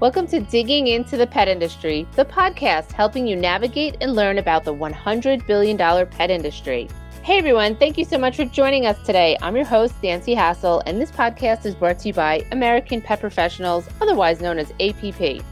Welcome 0.00 0.26
to 0.26 0.40
Digging 0.40 0.88
into 0.88 1.16
the 1.16 1.26
Pet 1.26 1.46
Industry, 1.46 2.06
the 2.16 2.24
podcast 2.24 2.92
helping 2.92 3.26
you 3.26 3.36
navigate 3.36 3.96
and 4.00 4.14
learn 4.14 4.38
about 4.38 4.64
the 4.64 4.74
$100 4.74 5.46
billion 5.46 5.78
pet 5.78 6.30
industry. 6.30 6.88
Hey 7.22 7.38
everyone, 7.38 7.76
thank 7.76 7.96
you 7.96 8.04
so 8.04 8.18
much 8.18 8.36
for 8.36 8.44
joining 8.44 8.86
us 8.86 8.98
today. 9.06 9.38
I'm 9.40 9.56
your 9.56 9.64
host, 9.64 9.94
Nancy 10.02 10.34
Hassel, 10.34 10.82
and 10.84 11.00
this 11.00 11.10
podcast 11.10 11.64
is 11.64 11.74
brought 11.74 12.00
to 12.00 12.08
you 12.08 12.12
by 12.12 12.44
American 12.52 13.00
Pet 13.00 13.20
Professionals, 13.20 13.88
otherwise 14.02 14.40
known 14.42 14.58
as 14.58 14.72
APP, 14.80 15.42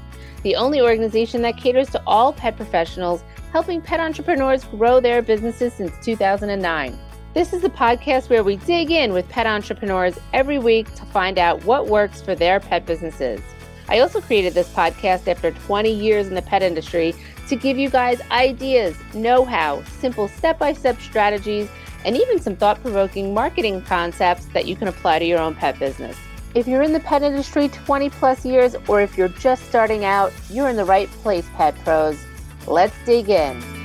the 0.43 0.56
only 0.56 0.82
organization 0.82 1.40
that 1.43 1.56
caters 1.56 1.88
to 1.90 2.02
all 2.06 2.32
pet 2.32 2.56
professionals, 2.56 3.24
helping 3.52 3.80
pet 3.80 4.00
entrepreneurs 4.00 4.64
grow 4.64 5.00
their 5.00 5.22
businesses 5.22 5.72
since 5.72 5.93
2009. 6.04 6.98
This 7.35 7.55
is 7.55 7.62
the 7.62 7.71
podcast 7.71 8.29
where 8.29 8.45
we 8.45 8.57
dig 8.57 8.91
in 8.91 9.14
with 9.14 9.27
pet 9.30 9.46
entrepreneurs 9.46 10.19
every 10.35 10.59
week 10.59 10.95
to 10.96 11.05
find 11.07 11.39
out 11.39 11.64
what 11.64 11.87
works 11.87 12.21
for 12.21 12.35
their 12.35 12.61
pet 12.61 12.85
businesses. 12.85 13.40
I 13.89 14.00
also 14.00 14.21
created 14.21 14.53
this 14.53 14.68
podcast 14.68 15.27
after 15.27 15.50
20 15.50 15.90
years 15.90 16.29
in 16.29 16.35
the 16.35 16.43
pet 16.43 16.63
industry 16.63 17.14
to 17.49 17.57
give 17.57 17.79
you 17.79 17.89
guys 17.89 18.21
ideas, 18.31 18.95
know 19.14 19.46
how, 19.46 19.82
simple 19.85 20.29
step 20.29 20.59
by 20.59 20.75
step 20.75 21.00
strategies, 21.00 21.71
and 22.04 22.18
even 22.18 22.39
some 22.39 22.54
thought 22.54 22.82
provoking 22.82 23.32
marketing 23.32 23.81
concepts 23.81 24.45
that 24.53 24.67
you 24.67 24.76
can 24.76 24.89
apply 24.89 25.18
to 25.18 25.25
your 25.25 25.40
own 25.40 25.54
pet 25.54 25.79
business. 25.79 26.18
If 26.54 26.68
you're 26.68 26.82
in 26.82 26.93
the 26.93 27.01
pet 27.01 27.23
industry 27.23 27.68
20 27.68 28.11
plus 28.11 28.45
years, 28.45 28.76
or 28.89 29.01
if 29.01 29.17
you're 29.17 29.29
just 29.29 29.64
starting 29.71 30.04
out, 30.04 30.35
you're 30.51 30.68
in 30.68 30.76
the 30.76 30.85
right 30.85 31.09
place, 31.23 31.49
Pet 31.54 31.75
Pros. 31.76 32.23
Let's 32.67 32.95
dig 33.06 33.31
in. 33.31 33.81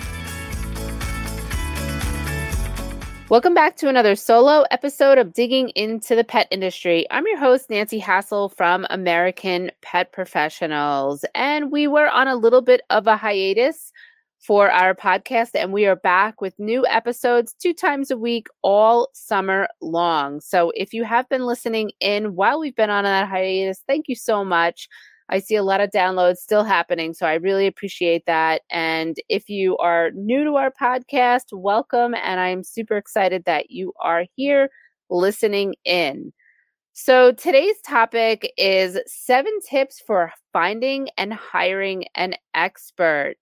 Welcome 3.29 3.53
back 3.53 3.75
to 3.77 3.89
another 3.89 4.15
solo 4.15 4.63
episode 4.71 5.17
of 5.17 5.33
Digging 5.33 5.67
into 5.75 6.15
the 6.15 6.23
Pet 6.23 6.47
Industry. 6.49 7.05
I'm 7.11 7.27
your 7.27 7.37
host, 7.37 7.69
Nancy 7.69 7.99
Hassel 7.99 8.47
from 8.47 8.87
American 8.89 9.69
Pet 9.81 10.13
Professionals. 10.13 11.25
And 11.35 11.69
we 11.69 11.87
were 11.87 12.09
on 12.09 12.29
a 12.29 12.37
little 12.37 12.61
bit 12.61 12.83
of 12.89 13.05
a 13.05 13.17
hiatus 13.17 13.91
for 14.39 14.71
our 14.71 14.95
podcast, 14.95 15.49
and 15.55 15.73
we 15.73 15.85
are 15.87 15.97
back 15.97 16.39
with 16.39 16.57
new 16.57 16.87
episodes 16.87 17.53
two 17.59 17.73
times 17.73 18.11
a 18.11 18.17
week 18.17 18.47
all 18.61 19.09
summer 19.11 19.67
long. 19.81 20.39
So 20.39 20.71
if 20.73 20.93
you 20.93 21.03
have 21.03 21.27
been 21.27 21.45
listening 21.45 21.91
in 21.99 22.33
while 22.33 22.61
we've 22.61 22.77
been 22.77 22.89
on 22.89 23.03
that 23.03 23.27
hiatus, 23.27 23.83
thank 23.85 24.07
you 24.07 24.15
so 24.15 24.45
much. 24.45 24.87
I 25.29 25.39
see 25.39 25.55
a 25.55 25.63
lot 25.63 25.81
of 25.81 25.89
downloads 25.91 26.37
still 26.37 26.63
happening. 26.63 27.13
So 27.13 27.25
I 27.25 27.35
really 27.35 27.67
appreciate 27.67 28.25
that. 28.27 28.61
And 28.71 29.17
if 29.27 29.49
you 29.49 29.77
are 29.77 30.11
new 30.11 30.43
to 30.45 30.55
our 30.55 30.71
podcast, 30.71 31.45
welcome. 31.51 32.15
And 32.15 32.39
I'm 32.39 32.63
super 32.63 32.97
excited 32.97 33.43
that 33.45 33.69
you 33.69 33.93
are 34.01 34.25
here 34.35 34.69
listening 35.09 35.75
in. 35.83 36.31
So 36.93 37.31
today's 37.31 37.79
topic 37.85 38.51
is 38.57 38.97
seven 39.05 39.53
tips 39.69 40.01
for 40.05 40.31
finding 40.53 41.09
and 41.17 41.33
hiring 41.33 42.05
an 42.15 42.33
expert. 42.55 43.35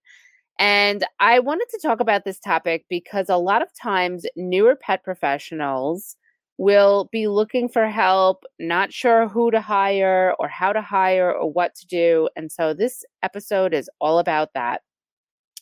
And 0.57 1.05
I 1.19 1.39
wanted 1.39 1.67
to 1.71 1.79
talk 1.81 1.99
about 1.99 2.25
this 2.25 2.39
topic 2.39 2.85
because 2.89 3.29
a 3.29 3.37
lot 3.37 3.61
of 3.61 3.69
times 3.81 4.25
newer 4.35 4.75
pet 4.75 5.03
professionals 5.03 6.17
will 6.57 7.09
be 7.11 7.27
looking 7.27 7.67
for 7.67 7.87
help, 7.87 8.43
not 8.59 8.93
sure 8.93 9.27
who 9.27 9.51
to 9.51 9.61
hire 9.61 10.33
or 10.39 10.47
how 10.47 10.71
to 10.71 10.81
hire 10.81 11.33
or 11.33 11.51
what 11.51 11.75
to 11.75 11.87
do. 11.87 12.29
And 12.35 12.51
so 12.51 12.73
this 12.73 13.03
episode 13.23 13.73
is 13.73 13.89
all 13.99 14.19
about 14.19 14.53
that. 14.53 14.81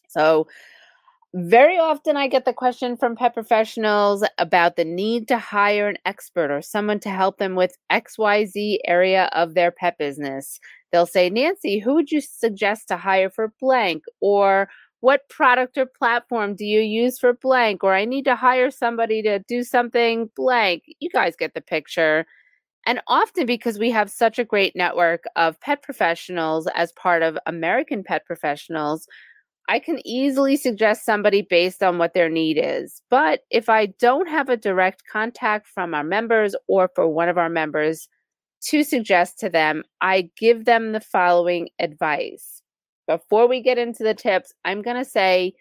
So, 0.08 0.48
very 1.36 1.80
often 1.80 2.16
I 2.16 2.28
get 2.28 2.46
the 2.46 2.54
question 2.54 2.96
from 2.96 3.16
pet 3.16 3.34
professionals 3.34 4.24
about 4.38 4.76
the 4.76 4.86
need 4.86 5.28
to 5.30 5.40
hire 5.40 5.88
an 5.88 5.98
expert 6.06 6.52
or 6.52 6.62
someone 6.62 7.00
to 7.00 7.10
help 7.10 7.40
them 7.40 7.56
with 7.56 7.76
XYZ 7.92 8.78
area 8.86 9.32
of 9.34 9.56
their 9.56 9.72
pet 9.72 9.98
business. 9.98 10.60
They'll 10.92 11.08
say, 11.08 11.32
Nancy, 11.32 11.80
who 11.80 11.96
would 11.96 12.12
you 12.12 12.22
suggest 12.22 12.88
to 12.90 12.98
hire 12.98 13.32
for 13.32 13.52
blank? 13.60 14.04
Or 14.22 14.70
what 15.04 15.28
product 15.28 15.78
or 15.78 15.86
platform 15.86 16.56
do 16.56 16.64
you 16.64 16.80
use 16.80 17.20
for 17.20 17.34
blank? 17.34 17.84
Or 17.84 17.94
i 17.94 18.06
need 18.06 18.24
to 18.24 18.38
hire 18.38 18.72
somebody 18.72 19.22
to 19.24 19.40
do 19.40 19.62
something 19.62 20.30
blank. 20.34 20.84
You 21.02 21.10
guys 21.10 21.36
get 21.36 21.54
the 21.54 21.60
picture. 21.60 22.26
And 22.86 23.02
often 23.08 23.46
because 23.46 23.78
we 23.78 23.92
have 23.92 24.10
such 24.10 24.40
a 24.40 24.46
great 24.46 24.78
network 24.78 25.26
of 25.36 25.60
pet 25.60 25.84
professionals 25.84 26.70
as 26.74 26.94
part 26.94 27.22
of 27.22 27.38
american 27.46 28.02
pet 28.02 28.26
professionals 28.26 29.06
i 29.68 29.78
can 29.78 30.00
easily 30.08 30.56
suggest 30.56 31.04
somebody 31.04 31.42
based 31.42 31.84
on 31.84 31.98
what 31.98 32.14
their 32.14 32.30
need 32.30 32.58
is. 32.58 33.02
But 33.10 33.42
if 33.50 33.68
i 33.68 33.88
don't 33.88 34.30
have 34.30 34.48
a 34.48 34.56
direct 34.56 35.04
contact 35.12 35.68
from 35.68 35.94
our 35.94 36.06
members 36.06 36.56
or 36.70 36.90
for 36.96 37.10
one 37.10 37.28
of 37.28 37.38
our 37.38 37.50
members 37.50 38.08
to 38.70 38.84
suggest 38.84 39.38
to 39.40 39.50
them 39.50 39.84
i 40.00 40.30
give 40.38 40.64
them 40.64 40.94
the 40.94 41.02
following 41.02 41.68
advice 41.78 42.63
before 43.08 43.48
we 43.48 43.62
get 43.62 43.78
into 43.78 44.04
the 44.04 44.14
tips, 44.14 44.54
I'm 44.66 44.82
going 44.82 44.98
to 44.98 45.06
say 45.06 45.54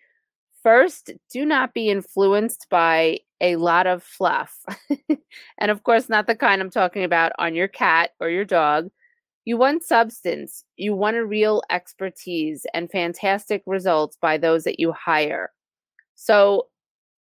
first, 0.62 1.10
do 1.30 1.44
not 1.44 1.74
be 1.74 1.90
influenced 1.90 2.68
by 2.70 3.18
a 3.40 3.56
lot 3.56 3.86
of 3.86 4.02
fluff. 4.02 4.56
and 5.58 5.70
of 5.70 5.82
course, 5.82 6.08
not 6.08 6.26
the 6.26 6.36
kind 6.36 6.60
I'm 6.60 6.70
talking 6.70 7.04
about 7.04 7.32
on 7.38 7.54
your 7.54 7.68
cat 7.68 8.10
or 8.20 8.30
your 8.30 8.44
dog. 8.44 8.88
You 9.44 9.56
want 9.56 9.82
substance, 9.82 10.64
you 10.76 10.94
want 10.94 11.16
a 11.16 11.26
real 11.26 11.62
expertise 11.68 12.64
and 12.72 12.90
fantastic 12.90 13.62
results 13.66 14.16
by 14.20 14.38
those 14.38 14.62
that 14.64 14.78
you 14.78 14.92
hire. 14.92 15.50
So, 16.14 16.68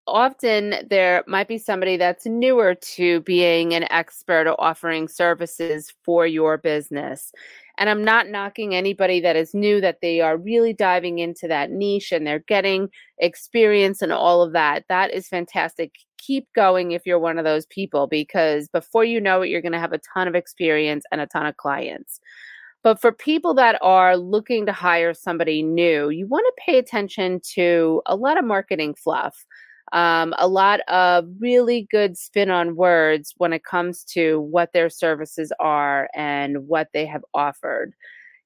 often 0.07 0.75
there 0.87 1.23
might 1.27 1.47
be 1.47 1.57
somebody 1.57 1.97
that's 1.97 2.27
newer 2.27 2.75
to 2.75 3.21
being 3.21 3.73
an 3.73 3.91
expert 3.91 4.47
or 4.47 4.55
offering 4.61 5.07
services 5.07 5.91
for 6.03 6.27
your 6.27 6.57
business. 6.57 7.33
And 7.77 7.89
I'm 7.89 8.03
not 8.03 8.29
knocking 8.29 8.73
anybody 8.73 9.19
that 9.21 9.35
is 9.35 9.53
new 9.53 9.81
that 9.81 9.99
they 10.01 10.21
are 10.21 10.37
really 10.37 10.73
diving 10.73 11.19
into 11.19 11.47
that 11.47 11.71
niche 11.71 12.11
and 12.11 12.25
they're 12.25 12.39
getting 12.39 12.89
experience 13.17 14.01
and 14.01 14.11
all 14.11 14.41
of 14.41 14.53
that. 14.53 14.85
That 14.89 15.13
is 15.13 15.27
fantastic. 15.27 15.91
Keep 16.17 16.47
going 16.53 16.91
if 16.91 17.05
you're 17.05 17.19
one 17.19 17.37
of 17.37 17.45
those 17.45 17.65
people 17.67 18.07
because 18.07 18.67
before 18.69 19.03
you 19.03 19.19
know 19.19 19.41
it, 19.41 19.49
you're 19.49 19.61
going 19.61 19.71
to 19.73 19.79
have 19.79 19.93
a 19.93 20.01
ton 20.13 20.27
of 20.27 20.35
experience 20.35 21.05
and 21.11 21.21
a 21.21 21.27
ton 21.27 21.45
of 21.45 21.57
clients. 21.57 22.19
But 22.85 23.01
for 23.01 23.11
people 23.11 23.55
that 23.55 23.79
are 23.81 24.15
looking 24.15 24.67
to 24.67 24.71
hire 24.71 25.15
somebody 25.15 25.63
new, 25.63 26.09
you 26.09 26.27
want 26.27 26.45
to 26.45 26.63
pay 26.63 26.77
attention 26.77 27.41
to 27.55 28.03
a 28.05 28.15
lot 28.15 28.37
of 28.37 28.45
marketing 28.45 28.93
fluff 28.93 29.43
um, 29.93 30.33
a 30.39 30.47
lot 30.47 30.81
of 30.87 31.25
really 31.39 31.87
good 31.91 32.17
spin 32.17 32.49
on 32.49 32.75
words 32.75 33.33
when 33.37 33.53
it 33.53 33.63
comes 33.63 34.03
to 34.03 34.41
what 34.41 34.73
their 34.73 34.89
services 34.89 35.51
are 35.59 36.09
and 36.15 36.67
what 36.67 36.89
they 36.93 37.05
have 37.05 37.23
offered. 37.33 37.93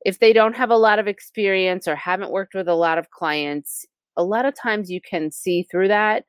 If 0.05 0.19
they 0.19 0.33
don't 0.33 0.55
have 0.55 0.69
a 0.69 0.77
lot 0.77 0.99
of 0.99 1.07
experience 1.07 1.87
or 1.87 1.95
haven't 1.95 2.31
worked 2.31 2.53
with 2.53 2.67
a 2.67 2.75
lot 2.75 2.97
of 2.97 3.11
clients, 3.11 3.85
a 4.17 4.23
lot 4.23 4.45
of 4.45 4.53
times 4.55 4.91
you 4.91 4.99
can 5.01 5.31
see 5.31 5.63
through 5.63 5.87
that, 5.89 6.25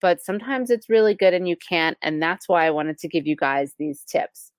but 0.00 0.22
sometimes 0.22 0.70
it's 0.70 0.88
really 0.88 1.14
good 1.14 1.34
and 1.34 1.48
you 1.48 1.56
can't. 1.56 1.96
And 2.02 2.22
that's 2.22 2.48
why 2.48 2.66
I 2.66 2.70
wanted 2.70 2.98
to 2.98 3.08
give 3.08 3.26
you 3.26 3.36
guys 3.36 3.74
these 3.78 4.02
tips. 4.04 4.50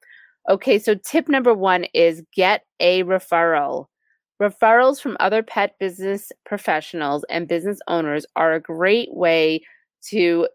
Okay, 0.48 0.78
so 0.78 0.94
tip 0.94 1.28
number 1.28 1.54
one 1.54 1.86
is 1.96 2.24
get 2.36 2.62
a 2.80 3.04
referral. 3.04 3.88
Referrals 4.42 5.02
from 5.02 5.18
other 5.20 5.42
pet 5.42 5.76
business 5.80 6.32
professionals 6.46 7.26
and 7.30 7.48
business 7.48 7.80
owners 7.88 8.26
are 8.36 8.54
a 8.54 8.60
great 8.60 9.14
way 9.14 9.62
to 10.10 10.48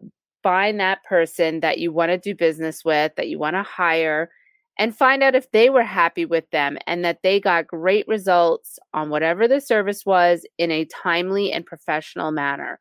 find 0.43 0.79
that 0.79 1.03
person 1.03 1.59
that 1.59 1.77
you 1.77 1.91
want 1.91 2.09
to 2.11 2.17
do 2.17 2.35
business 2.35 2.83
with, 2.83 3.15
that 3.15 3.27
you 3.27 3.37
want 3.37 3.55
to 3.55 3.63
hire, 3.63 4.29
and 4.77 4.95
find 4.95 5.21
out 5.21 5.35
if 5.35 5.51
they 5.51 5.69
were 5.69 5.83
happy 5.83 6.25
with 6.25 6.49
them 6.51 6.77
and 6.87 7.05
that 7.05 7.19
they 7.23 7.39
got 7.39 7.67
great 7.67 8.07
results 8.07 8.79
on 8.93 9.09
whatever 9.09 9.47
the 9.47 9.61
service 9.61 10.05
was 10.05 10.45
in 10.57 10.71
a 10.71 10.85
timely 10.85 11.51
and 11.51 11.65
professional 11.65 12.31
manner. 12.31 12.79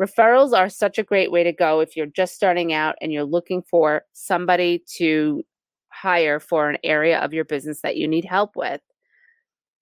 Referrals 0.00 0.52
are 0.52 0.68
such 0.68 0.98
a 0.98 1.02
great 1.02 1.32
way 1.32 1.42
to 1.42 1.52
go 1.52 1.80
if 1.80 1.96
you're 1.96 2.06
just 2.06 2.34
starting 2.34 2.72
out 2.72 2.96
and 3.00 3.12
you're 3.12 3.24
looking 3.24 3.62
for 3.62 4.02
somebody 4.12 4.82
to 4.96 5.42
hire 5.90 6.38
for 6.38 6.68
an 6.68 6.78
area 6.84 7.18
of 7.18 7.32
your 7.32 7.44
business 7.44 7.80
that 7.82 7.96
you 7.96 8.06
need 8.06 8.24
help 8.24 8.54
with. 8.54 8.80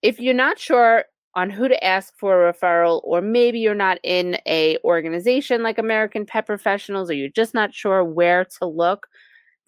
If 0.03 0.21
you're 0.21 0.35
not 0.35 0.59
sure 0.59 1.05
on 1.37 1.51
who 1.51 1.69
to 1.69 1.85
ask 1.85 2.15
for 2.17 2.49
a 2.49 2.53
referral 2.53 3.03
or 3.05 3.21
maybe 3.21 3.61
you're 3.61 3.75
not 3.75 3.99
in 4.03 4.39
a 4.49 4.79
organization 4.83 5.63
like 5.63 5.79
American 5.79 6.25
Pet 6.25 6.47
Professionals 6.47 7.11
or 7.11 7.13
you're 7.13 7.29
just 7.29 7.55
not 7.55 7.75
sure 7.75 8.03
where 8.03 8.45
to 8.59 8.67
look 8.67 9.07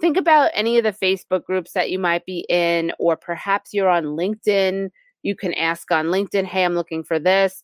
think 0.00 0.16
about 0.16 0.50
any 0.54 0.78
of 0.78 0.84
the 0.84 0.92
Facebook 0.92 1.44
groups 1.44 1.72
that 1.72 1.90
you 1.90 1.98
might 1.98 2.24
be 2.24 2.46
in 2.48 2.92
or 2.98 3.16
perhaps 3.16 3.74
you're 3.74 3.88
on 3.88 4.04
LinkedIn. 4.04 4.90
You 5.22 5.36
can 5.36 5.52
ask 5.54 5.90
on 5.92 6.06
LinkedIn 6.06 6.46
hey 6.46 6.64
I'm 6.64 6.74
looking 6.74 7.04
for 7.04 7.18
this. 7.18 7.62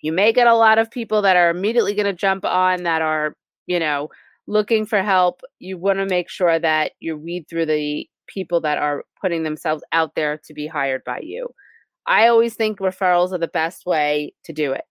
You 0.00 0.12
may 0.12 0.32
get 0.32 0.46
a 0.46 0.54
lot 0.54 0.78
of 0.78 0.90
people 0.90 1.22
that 1.22 1.36
are 1.36 1.50
immediately 1.50 1.94
going 1.94 2.06
to 2.06 2.12
jump 2.12 2.44
on 2.44 2.84
that 2.84 3.02
are 3.02 3.34
you 3.66 3.80
know 3.80 4.08
looking 4.46 4.86
for 4.86 5.02
help. 5.02 5.42
You 5.58 5.76
want 5.76 5.98
to 5.98 6.06
make 6.06 6.30
sure 6.30 6.58
that 6.58 6.92
you 7.00 7.16
read 7.16 7.48
through 7.50 7.66
the 7.66 8.08
people 8.28 8.60
that 8.60 8.78
are 8.78 9.04
putting 9.20 9.42
themselves 9.42 9.82
out 9.92 10.14
there 10.14 10.38
to 10.44 10.54
be 10.54 10.66
hired 10.68 11.02
by 11.04 11.18
you 11.20 11.48
I 12.08 12.28
always 12.28 12.54
think 12.54 12.78
referrals 12.80 13.32
are 13.32 13.38
the 13.38 13.48
best 13.48 13.86
way 13.86 14.32
to 14.44 14.52
do 14.52 14.72
it. 14.72 14.84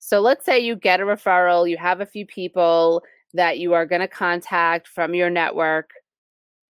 So 0.00 0.20
let's 0.20 0.44
say 0.46 0.58
you 0.58 0.76
get 0.76 1.00
a 1.00 1.04
referral, 1.04 1.68
you 1.68 1.76
have 1.76 2.00
a 2.00 2.06
few 2.06 2.24
people 2.26 3.02
that 3.34 3.58
you 3.58 3.74
are 3.74 3.86
going 3.86 4.00
to 4.00 4.08
contact 4.08 4.88
from 4.88 5.14
your 5.14 5.30
network. 5.30 5.90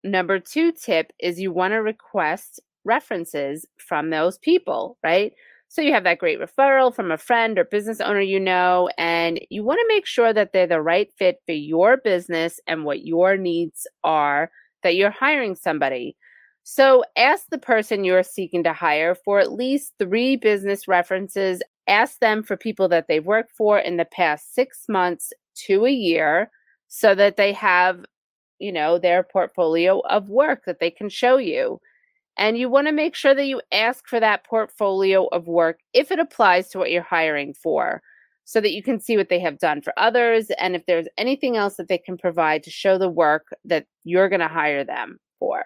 number 0.04 0.40
two 0.40 0.72
tip 0.72 1.12
is 1.20 1.40
you 1.40 1.52
want 1.52 1.74
to 1.74 1.78
request 1.82 2.60
references 2.86 3.66
from 3.78 4.10
those 4.12 4.38
people, 4.38 4.98
right? 5.04 5.34
So 5.68 5.82
you 5.82 5.92
have 5.94 6.04
that 6.06 6.20
great 6.20 6.40
referral 6.40 6.94
from 6.94 7.12
a 7.12 7.18
friend 7.18 7.58
or 7.60 7.66
business 7.66 8.00
owner 8.00 8.22
you 8.22 8.40
know, 8.40 8.90
and 8.98 9.42
you 9.50 9.64
want 9.64 9.80
to 9.80 9.94
make 9.94 10.06
sure 10.06 10.32
that 10.32 10.54
they're 10.54 10.68
the 10.68 10.82
right 10.82 11.10
fit 11.18 11.42
for 11.46 11.54
your 11.54 11.98
business 11.98 12.60
and 12.68 12.86
what 12.86 13.06
your 13.06 13.36
needs 13.36 13.88
are 14.04 14.52
that 14.84 14.96
you're 14.96 15.10
hiring 15.10 15.56
somebody. 15.56 16.16
So 16.68 17.04
ask 17.16 17.46
the 17.52 17.60
person 17.60 18.04
you're 18.04 18.24
seeking 18.24 18.64
to 18.64 18.74
hire 18.74 19.14
for 19.14 19.40
at 19.40 19.52
least 19.52 19.94
three 20.00 20.36
business 20.36 20.88
references. 20.88 21.62
Ask 21.88 22.18
them 22.20 22.42
for 22.42 22.58
people 22.58 22.88
that 22.90 23.06
they've 23.08 23.24
worked 23.24 23.52
for 23.52 23.78
in 23.78 23.98
the 23.98 24.06
past 24.06 24.56
six 24.56 24.86
months 24.90 25.32
to 25.68 25.86
a 25.86 25.92
year 25.92 26.50
so 26.88 27.14
that 27.14 27.38
they 27.38 27.54
have, 27.54 28.04
you 28.58 28.72
know, 28.72 28.98
their 28.98 29.22
portfolio 29.22 30.00
of 30.10 30.30
work 30.30 30.64
that 30.66 30.80
they 30.80 30.90
can 30.90 31.08
show 31.08 31.38
you. 31.38 31.80
And 32.36 32.58
you 32.58 32.68
want 32.68 32.88
to 32.88 32.94
make 32.94 33.14
sure 33.14 33.36
that 33.36 33.46
you 33.46 33.62
ask 33.72 34.08
for 34.08 34.20
that 34.20 34.44
portfolio 34.44 35.28
of 35.28 35.48
work 35.48 35.82
if 35.94 36.12
it 36.12 36.18
applies 36.18 36.70
to 36.70 36.80
what 36.80 36.90
you're 36.90 37.04
hiring 37.04 37.54
for, 37.54 38.02
so 38.46 38.60
that 38.60 38.74
you 38.74 38.82
can 38.82 39.00
see 39.00 39.18
what 39.18 39.30
they 39.30 39.40
have 39.40 39.60
done 39.60 39.82
for 39.84 39.94
others 39.98 40.50
and 40.58 40.76
if 40.76 40.84
there's 40.88 41.08
anything 41.16 41.58
else 41.58 41.76
that 41.76 41.90
they 41.90 42.00
can 42.00 42.18
provide 42.18 42.64
to 42.64 42.72
show 42.72 42.98
the 42.98 43.10
work 43.10 43.50
that 43.66 43.86
you're 44.04 44.30
going 44.30 44.40
to 44.40 44.48
hire 44.48 44.84
them 44.84 45.20
for. 45.38 45.66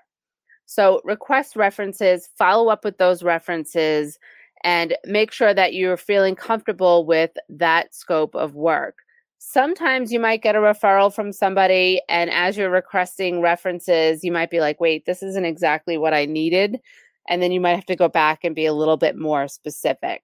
So, 0.71 1.01
request 1.03 1.55
references, 1.55 2.29
follow 2.37 2.69
up 2.69 2.83
with 2.85 2.99
those 2.99 3.23
references, 3.23 4.19
and 4.63 4.95
make 5.03 5.31
sure 5.31 5.51
that 5.51 5.73
you're 5.73 5.97
feeling 5.97 6.35
comfortable 6.35 7.07
with 7.07 7.31
that 7.49 7.95
scope 7.95 8.35
of 8.35 8.53
work. 8.53 8.97
Sometimes 9.39 10.11
you 10.13 10.19
might 10.19 10.43
get 10.43 10.55
a 10.55 10.59
referral 10.59 11.11
from 11.11 11.33
somebody, 11.33 12.01
and 12.07 12.29
as 12.29 12.55
you're 12.55 12.69
requesting 12.69 13.41
references, 13.41 14.23
you 14.23 14.31
might 14.31 14.51
be 14.51 14.59
like, 14.59 14.79
wait, 14.79 15.07
this 15.07 15.23
isn't 15.23 15.43
exactly 15.43 15.97
what 15.97 16.13
I 16.13 16.25
needed. 16.25 16.79
And 17.27 17.41
then 17.41 17.51
you 17.51 17.59
might 17.59 17.73
have 17.75 17.87
to 17.87 17.95
go 17.95 18.07
back 18.07 18.43
and 18.43 18.53
be 18.53 18.67
a 18.67 18.73
little 18.73 18.97
bit 18.97 19.17
more 19.17 19.47
specific. 19.47 20.21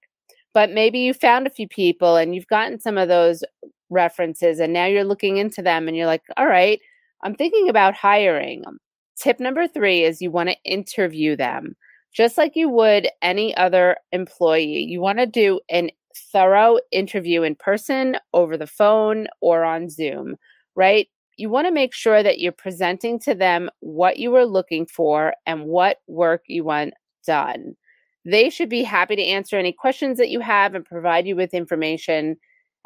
But 0.54 0.70
maybe 0.70 1.00
you 1.00 1.16
found 1.16 1.48
a 1.48 1.50
few 1.50 1.68
people 1.68 2.18
and 2.18 2.36
you've 2.36 2.48
gotten 2.48 2.80
some 2.80 3.00
of 3.00 3.08
those 3.08 3.44
references, 3.90 4.60
and 4.60 4.74
now 4.74 4.86
you're 4.86 5.06
looking 5.06 5.38
into 5.38 5.64
them 5.64 5.88
and 5.88 5.98
you're 5.98 6.06
like, 6.06 6.22
all 6.38 6.46
right, 6.46 6.80
I'm 7.24 7.34
thinking 7.34 7.68
about 7.68 7.96
hiring 7.96 8.62
them. 8.62 8.78
Tip 9.18 9.40
number 9.40 9.68
three 9.68 10.04
is 10.04 10.22
you 10.22 10.32
want 10.32 10.50
to 10.50 10.58
interview 10.64 11.36
them 11.36 11.76
just 12.16 12.38
like 12.38 12.56
you 12.56 12.70
would 12.70 13.10
any 13.22 13.56
other 13.58 13.98
employee. 14.14 14.86
You 14.90 15.02
want 15.02 15.20
to 15.20 15.26
do 15.26 15.60
an 15.70 15.90
thorough 16.32 16.80
interview 16.92 17.44
in 17.44 17.56
person, 17.56 18.18
over 18.34 18.58
the 18.58 18.68
phone, 18.68 19.28
or 19.42 19.66
on 19.66 19.90
Zoom, 19.90 20.38
right? 20.76 21.10
You 21.38 21.50
want 21.50 21.68
to 21.68 21.74
make 21.74 21.94
sure 21.94 22.24
that 22.24 22.40
you're 22.40 22.54
presenting 22.54 23.20
to 23.20 23.36
them 23.36 23.70
what 23.82 24.18
you 24.18 24.34
are 24.36 24.46
looking 24.46 24.86
for 24.86 25.34
and 25.46 25.66
what 25.66 25.98
work 26.08 26.44
you 26.48 26.64
want 26.64 26.94
done. 27.28 27.76
They 28.24 28.50
should 28.50 28.70
be 28.70 28.84
happy 28.84 29.18
to 29.18 29.24
answer 29.24 29.58
any 29.58 29.74
questions 29.74 30.18
that 30.18 30.30
you 30.30 30.40
have 30.40 30.74
and 30.74 30.86
provide 30.86 31.28
you 31.28 31.36
with 31.36 31.54
information. 31.54 32.38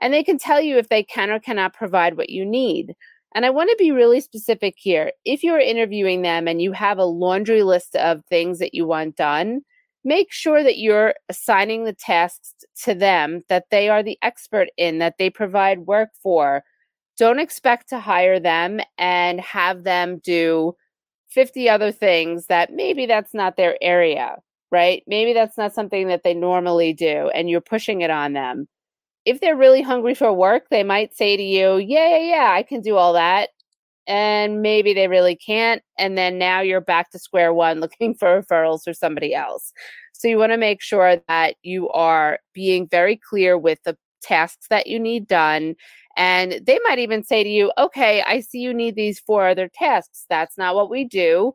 And 0.02 0.12
they 0.12 0.24
can 0.24 0.40
tell 0.40 0.60
you 0.60 0.78
if 0.78 0.90
they 0.90 1.04
can 1.04 1.30
or 1.30 1.40
cannot 1.40 1.76
provide 1.76 2.18
what 2.18 2.32
you 2.32 2.46
need. 2.46 2.96
And 3.36 3.46
I 3.46 3.52
want 3.52 3.70
to 3.70 3.76
be 3.78 3.92
really 3.92 4.22
specific 4.22 4.76
here. 4.78 5.12
If 5.24 5.44
you're 5.44 5.60
interviewing 5.60 6.24
them 6.24 6.48
and 6.48 6.62
you 6.62 6.72
have 6.72 6.98
a 6.98 7.06
laundry 7.06 7.64
list 7.64 7.96
of 7.96 8.26
things 8.26 8.60
that 8.60 8.74
you 8.74 8.88
want 8.88 9.16
done, 9.16 9.62
make 10.04 10.32
sure 10.32 10.64
that 10.64 10.80
you're 10.80 11.14
assigning 11.30 11.84
the 11.84 11.94
tasks 11.94 12.54
to 12.84 12.96
them 12.96 13.44
that 13.50 13.66
they 13.70 13.90
are 13.90 14.02
the 14.02 14.18
expert 14.22 14.70
in, 14.78 15.00
that 15.00 15.16
they 15.20 15.30
provide 15.30 15.82
work 15.82 16.10
for. 16.22 16.64
Don't 17.18 17.40
expect 17.40 17.90
to 17.90 18.00
hire 18.00 18.40
them 18.40 18.80
and 18.98 19.42
have 19.42 19.84
them 19.84 20.20
do 20.24 20.76
50 21.30 21.70
other 21.70 21.92
things 21.92 22.48
that 22.48 22.74
maybe 22.74 23.06
that's 23.06 23.34
not 23.34 23.58
their 23.58 23.78
area, 23.82 24.38
right? 24.72 25.04
Maybe 25.06 25.34
that's 25.34 25.58
not 25.58 25.74
something 25.74 26.08
that 26.08 26.24
they 26.24 26.34
normally 26.34 26.94
do 26.94 27.30
and 27.36 27.50
you're 27.50 27.62
pushing 27.62 28.02
it 28.02 28.10
on 28.10 28.34
them. 28.34 28.68
If 29.30 29.42
they're 29.42 29.56
really 29.56 29.82
hungry 29.82 30.16
for 30.16 30.34
work, 30.34 30.66
they 30.70 30.84
might 30.84 31.16
say 31.16 31.38
to 31.38 31.44
you, 31.44 31.78
Yeah, 31.78 32.18
yeah, 32.18 32.36
yeah, 32.36 32.52
I 32.54 32.64
can 32.64 32.82
do 32.82 32.96
all 32.98 33.14
that 33.14 33.50
and 34.08 34.62
maybe 34.64 34.94
they 34.94 35.08
really 35.08 35.36
can't 35.36 35.84
and 36.00 36.18
then 36.18 36.40
now 36.40 36.62
you're 36.62 36.82
back 36.82 37.12
to 37.12 37.20
square 37.20 37.54
one 37.54 37.80
looking 37.82 38.16
for 38.16 38.42
referrals 38.42 38.84
for 38.84 38.94
somebody 38.94 39.34
else. 39.36 39.72
So 40.14 40.28
you 40.28 40.38
want 40.38 40.52
to 40.52 40.58
make 40.58 40.82
sure 40.82 41.22
that 41.28 41.56
you 41.62 41.90
are 41.90 42.40
being 42.54 42.88
very 42.90 43.16
clear 43.30 43.58
with 43.58 43.80
the 43.84 43.96
tasks 44.22 44.68
that 44.70 44.88
you 44.88 45.00
need 45.00 45.28
done 45.28 45.76
and 46.18 46.60
they 46.66 46.78
might 46.84 47.00
even 47.00 47.24
say 47.24 47.42
to 47.42 47.50
you 47.50 47.72
okay 47.78 48.22
i 48.28 48.42
see 48.42 48.60
you 48.60 48.74
need 48.74 48.96
these 48.96 49.20
four 49.22 49.48
other 49.48 49.70
tasks. 49.74 50.26
That's 50.30 50.58
not 50.58 50.76
what 50.76 50.90
we 50.90 51.06
do 51.06 51.54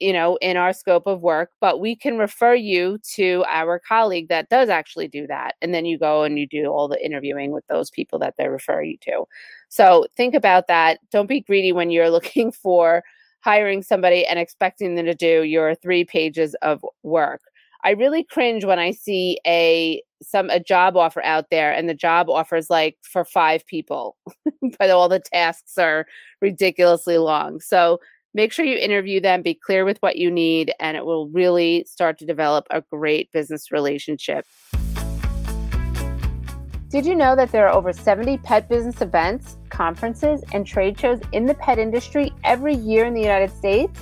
you 0.00 0.12
know 0.12 0.36
in 0.40 0.56
our 0.56 0.72
scope 0.72 1.06
of 1.06 1.20
work 1.20 1.50
but 1.60 1.80
we 1.80 1.94
can 1.94 2.18
refer 2.18 2.54
you 2.54 2.98
to 3.02 3.44
our 3.48 3.78
colleague 3.78 4.28
that 4.28 4.48
does 4.48 4.68
actually 4.68 5.06
do 5.06 5.26
that 5.26 5.54
and 5.62 5.74
then 5.74 5.84
you 5.84 5.98
go 5.98 6.22
and 6.22 6.38
you 6.38 6.46
do 6.46 6.66
all 6.66 6.88
the 6.88 7.04
interviewing 7.04 7.52
with 7.52 7.66
those 7.68 7.90
people 7.90 8.18
that 8.18 8.34
they 8.36 8.48
refer 8.48 8.82
you 8.82 8.96
to 8.98 9.24
so 9.72 10.04
think 10.18 10.34
about 10.34 10.66
that. 10.66 10.98
Don't 11.10 11.30
be 11.30 11.40
greedy 11.40 11.72
when 11.72 11.90
you're 11.90 12.10
looking 12.18 12.52
for 12.52 13.02
hiring 13.40 13.82
somebody 13.82 14.26
and 14.26 14.38
expecting 14.38 14.94
them 14.94 15.06
to 15.06 15.14
do 15.14 15.44
your 15.44 15.74
three 15.74 16.04
pages 16.04 16.54
of 16.60 16.84
work. 17.02 17.40
I 17.82 17.92
really 17.92 18.22
cringe 18.22 18.66
when 18.66 18.78
I 18.78 18.90
see 18.90 19.38
a 19.46 20.02
some 20.22 20.50
a 20.50 20.60
job 20.60 20.94
offer 20.96 21.24
out 21.24 21.46
there 21.50 21.72
and 21.72 21.88
the 21.88 21.94
job 21.94 22.28
offers 22.28 22.68
like 22.68 22.98
for 23.02 23.24
five 23.24 23.66
people, 23.66 24.16
but 24.78 24.90
all 24.90 25.08
the 25.08 25.20
tasks 25.20 25.78
are 25.78 26.06
ridiculously 26.42 27.16
long. 27.16 27.58
So 27.60 27.98
make 28.34 28.52
sure 28.52 28.64
you 28.64 28.76
interview 28.76 29.20
them, 29.20 29.42
be 29.42 29.54
clear 29.54 29.84
with 29.84 29.98
what 29.98 30.16
you 30.16 30.30
need, 30.30 30.72
and 30.80 30.96
it 30.96 31.04
will 31.04 31.28
really 31.28 31.84
start 31.88 32.18
to 32.18 32.26
develop 32.26 32.66
a 32.70 32.80
great 32.80 33.30
business 33.32 33.70
relationship. 33.70 34.46
Did 36.88 37.06
you 37.06 37.14
know 37.14 37.34
that 37.36 37.52
there 37.52 37.66
are 37.66 37.74
over 37.74 37.92
70 37.92 38.38
pet 38.38 38.68
business 38.68 39.00
events, 39.00 39.56
conferences, 39.70 40.44
and 40.52 40.66
trade 40.66 41.00
shows 41.00 41.20
in 41.32 41.46
the 41.46 41.54
pet 41.54 41.78
industry 41.78 42.30
every 42.44 42.74
year 42.74 43.06
in 43.06 43.14
the 43.14 43.22
United 43.22 43.50
States? 43.50 43.98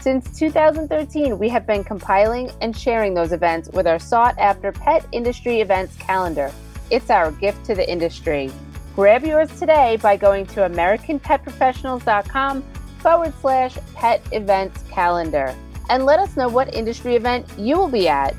Since 0.00 0.38
2013, 0.38 1.38
we 1.38 1.48
have 1.48 1.66
been 1.66 1.82
compiling 1.82 2.50
and 2.60 2.76
sharing 2.76 3.14
those 3.14 3.32
events 3.32 3.70
with 3.70 3.86
our 3.86 3.98
sought 3.98 4.38
after 4.38 4.70
pet 4.72 5.06
industry 5.12 5.62
events 5.62 5.96
calendar. 5.96 6.52
It's 6.90 7.08
our 7.08 7.32
gift 7.32 7.64
to 7.66 7.74
the 7.74 7.90
industry. 7.90 8.50
Grab 8.94 9.24
yours 9.24 9.48
today 9.58 9.96
by 10.02 10.18
going 10.18 10.44
to 10.48 10.60
AmericanPetProfessionals.com 10.68 12.62
forward 13.04 13.34
slash 13.42 13.76
pet 13.94 14.26
events 14.32 14.82
calendar 14.90 15.54
and 15.90 16.06
let 16.06 16.18
us 16.18 16.38
know 16.38 16.48
what 16.48 16.74
industry 16.74 17.16
event 17.16 17.46
you 17.58 17.76
will 17.76 17.90
be 17.90 18.08
at. 18.08 18.34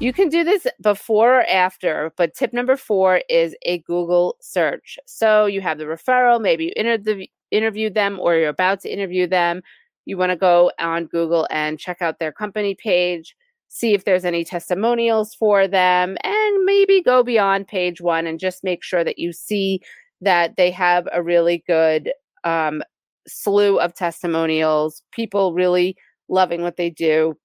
You 0.00 0.12
can 0.12 0.28
do 0.28 0.42
this 0.42 0.66
before 0.82 1.38
or 1.38 1.44
after, 1.44 2.12
but 2.16 2.34
tip 2.34 2.52
number 2.52 2.76
four 2.76 3.22
is 3.28 3.54
a 3.62 3.78
Google 3.78 4.36
search. 4.40 4.98
So 5.06 5.46
you 5.46 5.60
have 5.60 5.78
the 5.78 5.84
referral, 5.84 6.40
maybe 6.40 6.64
you 6.64 6.72
inter- 6.74 7.24
interviewed 7.52 7.94
them 7.94 8.18
or 8.18 8.34
you're 8.34 8.48
about 8.48 8.80
to 8.80 8.92
interview 8.92 9.28
them. 9.28 9.62
You 10.04 10.16
want 10.16 10.30
to 10.30 10.36
go 10.36 10.72
on 10.80 11.06
Google 11.06 11.46
and 11.52 11.78
check 11.78 12.02
out 12.02 12.18
their 12.18 12.32
company 12.32 12.74
page, 12.74 13.36
see 13.68 13.94
if 13.94 14.04
there's 14.04 14.24
any 14.24 14.42
testimonials 14.42 15.36
for 15.36 15.68
them, 15.68 16.16
and 16.24 16.64
maybe 16.64 17.00
go 17.00 17.22
beyond 17.22 17.68
page 17.68 18.00
one 18.00 18.26
and 18.26 18.40
just 18.40 18.64
make 18.64 18.82
sure 18.82 19.04
that 19.04 19.20
you 19.20 19.32
see 19.32 19.82
that 20.20 20.56
they 20.56 20.70
have 20.70 21.08
a 21.12 21.22
really 21.22 21.62
good 21.66 22.12
um, 22.44 22.82
slew 23.26 23.78
of 23.78 23.94
testimonials, 23.94 25.02
people 25.12 25.54
really 25.54 25.96
loving 26.28 26.62
what 26.62 26.76
they 26.76 26.90
do 26.90 27.36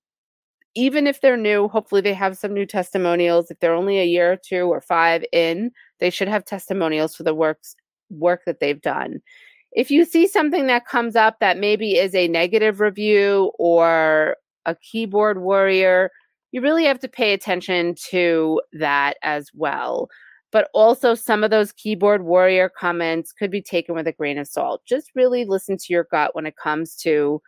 even 0.76 1.06
if 1.08 1.22
they're 1.22 1.38
new, 1.38 1.68
hopefully 1.68 2.02
they 2.02 2.14
have 2.14 2.38
some 2.38 2.54
new 2.54 2.66
testimonials. 2.66 3.52
If 3.52 3.60
they're 3.60 3.76
only 3.76 4.00
a 4.00 4.06
year 4.06 4.34
or 4.34 4.38
two 4.38 4.72
or 4.72 4.82
five 4.82 5.24
in, 5.32 5.72
they 6.00 6.10
should 6.10 6.28
have 6.28 6.46
testimonials 6.46 7.16
for 7.16 7.24
the 7.24 7.36
works 7.36 7.76
work 8.10 8.42
that 8.46 8.60
they've 8.60 8.82
done. 8.82 9.22
If 9.72 9.90
you 9.90 10.06
see 10.06 10.28
something 10.28 10.68
that 10.68 10.88
comes 10.88 11.16
up 11.16 11.40
that 11.40 11.58
maybe 11.58 11.98
is 11.98 12.14
a 12.14 12.28
negative 12.28 12.80
review 12.80 13.52
or 13.58 14.38
a 14.66 14.76
keyboard 14.76 15.42
warrior, 15.42 16.12
you 16.52 16.62
really 16.62 16.86
have 16.86 17.00
to 17.00 17.08
pay 17.08 17.34
attention 17.34 17.96
to 18.10 18.62
that 18.74 19.18
as 19.24 19.50
well. 19.54 20.10
But 20.54 20.70
also, 20.74 21.16
some 21.16 21.44
of 21.44 21.50
those 21.50 21.72
keyboard 21.72 22.24
warrior 22.24 22.70
comments 22.70 23.34
could 23.34 23.52
be 23.52 23.62
taken 23.62 23.96
with 23.96 24.08
a 24.08 24.14
grain 24.14 24.38
of 24.38 24.48
salt. 24.48 24.84
Just 24.86 25.12
really 25.16 25.44
listen 25.46 25.78
to 25.78 25.86
your 25.90 26.08
gut 26.10 26.36
when 26.36 26.46
it 26.46 26.56
comes 26.56 26.96
to 26.98 27.42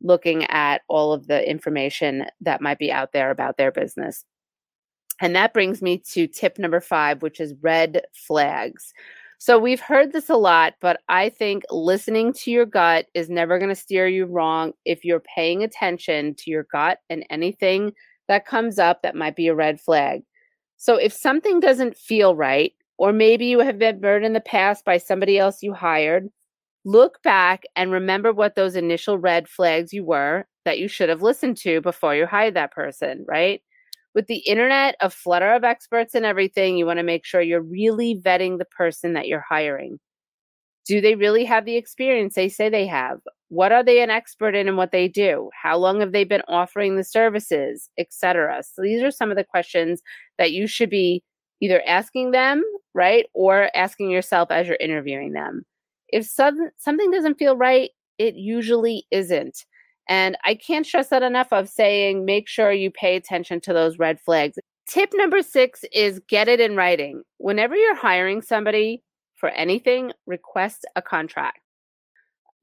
looking 0.00 0.44
at 0.44 0.82
all 0.88 1.12
of 1.12 1.26
the 1.26 1.48
information 1.48 2.24
that 2.40 2.60
might 2.60 2.78
be 2.78 2.90
out 2.90 3.12
there 3.12 3.30
about 3.30 3.56
their 3.56 3.72
business. 3.72 4.24
And 5.20 5.34
that 5.36 5.52
brings 5.52 5.82
me 5.82 5.98
to 6.12 6.26
tip 6.26 6.58
number 6.58 6.80
five, 6.80 7.20
which 7.20 7.40
is 7.40 7.54
red 7.60 8.02
flags. 8.12 8.94
So 9.38 9.58
we've 9.58 9.80
heard 9.80 10.12
this 10.12 10.30
a 10.30 10.36
lot, 10.36 10.74
but 10.80 11.00
I 11.08 11.30
think 11.30 11.64
listening 11.70 12.32
to 12.34 12.52
your 12.52 12.64
gut 12.64 13.06
is 13.12 13.28
never 13.28 13.58
going 13.58 13.70
to 13.70 13.74
steer 13.74 14.06
you 14.06 14.24
wrong 14.24 14.72
if 14.84 15.04
you're 15.04 15.20
paying 15.34 15.64
attention 15.64 16.36
to 16.36 16.50
your 16.50 16.68
gut 16.70 16.98
and 17.10 17.26
anything 17.28 17.92
that 18.28 18.46
comes 18.46 18.78
up 18.78 19.02
that 19.02 19.16
might 19.16 19.34
be 19.34 19.48
a 19.48 19.54
red 19.54 19.80
flag. 19.80 20.22
So 20.82 20.96
if 20.96 21.12
something 21.12 21.60
doesn't 21.60 21.96
feel 21.96 22.34
right, 22.34 22.72
or 22.98 23.12
maybe 23.12 23.46
you 23.46 23.60
have 23.60 23.78
been 23.78 24.00
burned 24.00 24.24
in 24.24 24.32
the 24.32 24.40
past 24.40 24.84
by 24.84 24.98
somebody 24.98 25.38
else 25.38 25.62
you 25.62 25.72
hired, 25.74 26.28
look 26.84 27.22
back 27.22 27.62
and 27.76 27.92
remember 27.92 28.32
what 28.32 28.56
those 28.56 28.74
initial 28.74 29.16
red 29.16 29.48
flags 29.48 29.92
you 29.92 30.04
were 30.04 30.44
that 30.64 30.80
you 30.80 30.88
should 30.88 31.08
have 31.08 31.22
listened 31.22 31.56
to 31.58 31.80
before 31.82 32.16
you 32.16 32.26
hired 32.26 32.54
that 32.54 32.72
person, 32.72 33.24
right? 33.28 33.62
With 34.12 34.26
the 34.26 34.38
internet, 34.38 34.96
a 35.00 35.08
flutter 35.08 35.52
of 35.54 35.62
experts 35.62 36.16
and 36.16 36.26
everything, 36.26 36.76
you 36.76 36.84
want 36.84 36.98
to 36.98 37.04
make 37.04 37.24
sure 37.24 37.40
you're 37.40 37.62
really 37.62 38.16
vetting 38.16 38.58
the 38.58 38.64
person 38.64 39.12
that 39.12 39.28
you're 39.28 39.44
hiring. 39.48 40.00
Do 40.84 41.00
they 41.00 41.14
really 41.14 41.44
have 41.44 41.64
the 41.64 41.76
experience 41.76 42.34
they 42.34 42.48
say 42.48 42.68
they 42.68 42.88
have? 42.88 43.20
What 43.52 43.70
are 43.70 43.84
they 43.84 44.02
an 44.02 44.08
expert 44.08 44.54
in 44.54 44.66
and 44.66 44.78
what 44.78 44.92
they 44.92 45.08
do? 45.08 45.50
How 45.52 45.76
long 45.76 46.00
have 46.00 46.12
they 46.12 46.24
been 46.24 46.40
offering 46.48 46.96
the 46.96 47.04
services, 47.04 47.90
etc. 47.98 48.62
So 48.62 48.80
these 48.80 49.02
are 49.02 49.10
some 49.10 49.30
of 49.30 49.36
the 49.36 49.44
questions 49.44 50.00
that 50.38 50.52
you 50.52 50.66
should 50.66 50.88
be 50.88 51.22
either 51.60 51.82
asking 51.86 52.30
them, 52.30 52.64
right, 52.94 53.26
or 53.34 53.68
asking 53.76 54.08
yourself 54.08 54.50
as 54.50 54.66
you're 54.66 54.78
interviewing 54.80 55.32
them. 55.32 55.66
If 56.08 56.24
some, 56.24 56.70
something 56.78 57.10
doesn't 57.10 57.38
feel 57.38 57.54
right, 57.54 57.90
it 58.16 58.36
usually 58.36 59.04
isn't. 59.10 59.66
And 60.08 60.38
I 60.46 60.54
can't 60.54 60.86
stress 60.86 61.08
that 61.08 61.22
enough 61.22 61.52
of 61.52 61.68
saying 61.68 62.24
make 62.24 62.48
sure 62.48 62.72
you 62.72 62.90
pay 62.90 63.16
attention 63.16 63.60
to 63.60 63.74
those 63.74 63.98
red 63.98 64.18
flags. 64.18 64.58
Tip 64.88 65.10
number 65.12 65.42
six 65.42 65.84
is 65.92 66.22
get 66.26 66.48
it 66.48 66.58
in 66.58 66.74
writing. 66.74 67.22
Whenever 67.36 67.76
you're 67.76 67.94
hiring 67.94 68.40
somebody 68.40 69.02
for 69.34 69.50
anything, 69.50 70.10
request 70.24 70.86
a 70.96 71.02
contract. 71.02 71.58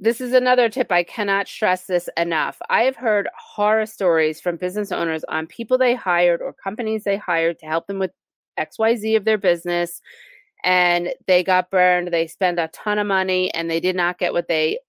This 0.01 0.21
is 0.21 0.31
another 0.31 0.69
tip. 0.69 0.91
I 0.93 1.03
cannot 1.03 1.47
stress 1.49 1.85
this 1.85 2.07
enough. 2.15 2.57
I 2.69 2.83
have 2.83 2.95
heard 2.95 3.27
horror 3.37 3.85
stories 3.85 4.39
from 4.39 4.55
business 4.55 4.93
owners 4.93 5.25
on 5.25 5.45
people 5.45 5.77
they 5.77 5.93
hired 5.93 6.41
or 6.41 6.53
companies 6.53 7.03
they 7.03 7.17
hired 7.17 7.59
to 7.59 7.65
help 7.65 7.87
them 7.87 7.99
with 7.99 8.11
XYZ 8.57 9.17
of 9.17 9.25
their 9.25 9.37
business 9.37 10.01
and 10.63 11.09
they 11.27 11.43
got 11.43 11.69
burned. 11.69 12.13
They 12.13 12.27
spent 12.27 12.59
a 12.59 12.69
ton 12.69 12.97
of 12.97 13.07
money 13.07 13.53
and 13.53 13.69
they 13.69 13.81
did 13.81 13.95
not 13.95 14.19
get 14.19 14.31
what 14.31 14.47
they 14.47 14.79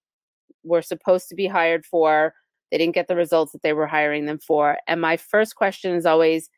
were 0.63 0.81
supposed 0.81 1.27
to 1.29 1.35
be 1.35 1.47
hired 1.47 1.85
for. 1.85 2.33
They 2.71 2.77
didn't 2.77 2.95
get 2.95 3.09
the 3.09 3.15
results 3.17 3.51
that 3.51 3.63
they 3.63 3.73
were 3.73 3.87
hiring 3.87 4.25
them 4.27 4.39
for. 4.39 4.77
And 4.87 5.01
my 5.01 5.17
first 5.17 5.55
question 5.55 5.93
is 5.93 6.05
always 6.05 6.49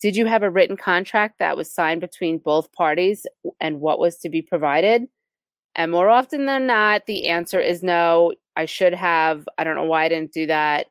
Did 0.00 0.16
you 0.16 0.24
have 0.24 0.42
a 0.42 0.50
written 0.50 0.78
contract 0.78 1.40
that 1.40 1.58
was 1.58 1.70
signed 1.70 2.00
between 2.00 2.38
both 2.38 2.72
parties 2.72 3.26
and 3.60 3.80
what 3.80 3.98
was 3.98 4.16
to 4.20 4.30
be 4.30 4.40
provided? 4.40 5.08
And 5.78 5.92
more 5.92 6.10
often 6.10 6.46
than 6.46 6.66
not, 6.66 7.06
the 7.06 7.28
answer 7.28 7.60
is 7.60 7.84
no. 7.84 8.32
I 8.56 8.66
should 8.66 8.92
have. 8.92 9.48
I 9.56 9.64
don't 9.64 9.76
know 9.76 9.84
why 9.84 10.04
I 10.04 10.08
didn't 10.08 10.32
do 10.32 10.46
that. 10.46 10.88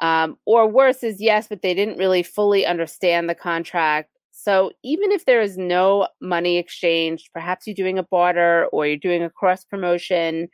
Um, 0.00 0.38
or 0.46 0.68
worse 0.68 1.02
is 1.02 1.20
yes, 1.20 1.48
but 1.48 1.60
they 1.60 1.74
didn't 1.74 1.98
really 1.98 2.22
fully 2.22 2.64
understand 2.64 3.28
the 3.28 3.34
contract. 3.34 4.10
So 4.30 4.70
even 4.84 5.10
if 5.10 5.24
there 5.24 5.42
is 5.42 5.58
no 5.58 6.06
money 6.20 6.56
exchanged, 6.56 7.30
perhaps 7.34 7.66
you're 7.66 7.74
doing 7.74 7.98
a 7.98 8.04
barter 8.04 8.66
or 8.72 8.86
you're 8.86 8.96
doing 8.96 9.24
a 9.24 9.30
cross 9.30 9.64
promotion, 9.64 10.48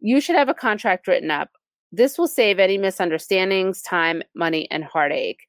you 0.00 0.20
should 0.20 0.36
have 0.36 0.48
a 0.48 0.54
contract 0.54 1.06
written 1.06 1.30
up. 1.30 1.50
This 1.92 2.18
will 2.18 2.26
save 2.26 2.58
any 2.58 2.76
misunderstandings, 2.76 3.82
time, 3.82 4.22
money, 4.34 4.68
and 4.72 4.82
heartache. 4.82 5.46